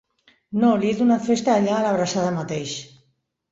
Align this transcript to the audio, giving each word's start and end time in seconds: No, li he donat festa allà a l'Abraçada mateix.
No, 0.63 0.71
li 0.83 0.89
he 0.91 0.95
donat 1.01 1.27
festa 1.27 1.53
allà 1.57 1.77
a 1.77 1.83
l'Abraçada 1.85 2.35
mateix. 2.41 2.77